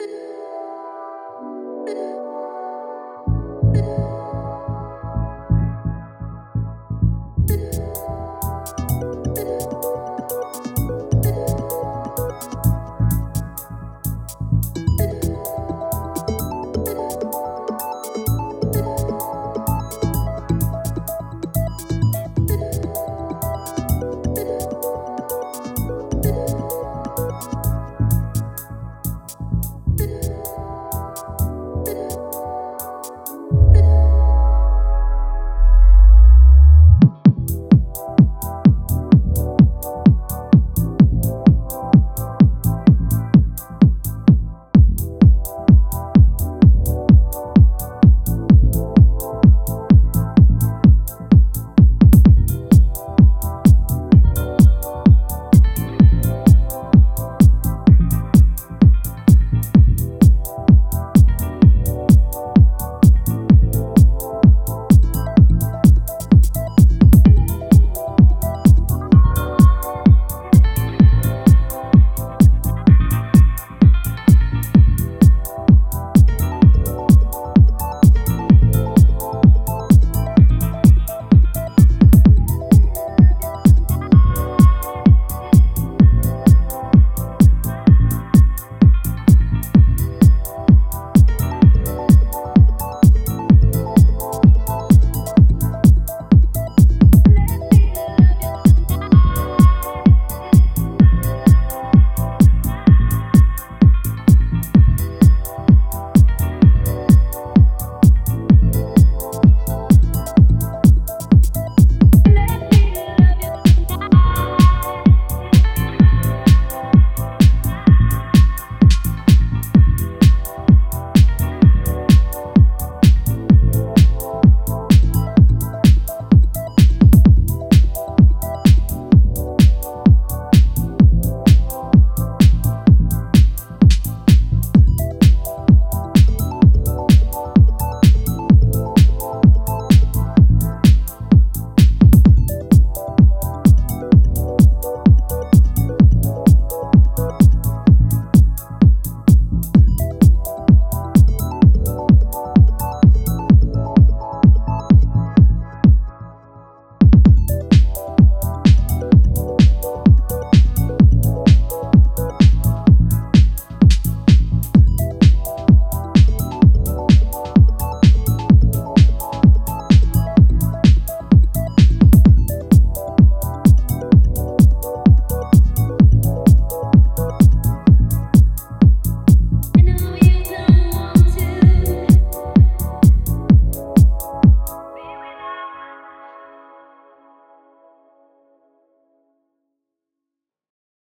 [0.00, 0.43] you